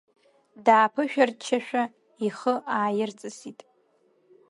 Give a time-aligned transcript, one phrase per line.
[0.65, 1.83] Дааԥышәарччашәа
[2.25, 3.59] ихы ааирҵысит.